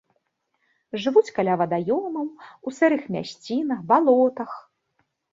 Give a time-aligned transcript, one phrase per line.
[1.01, 2.27] Жывуць каля вадаёмаў,
[2.71, 4.51] у сырых мясцінах, балотах.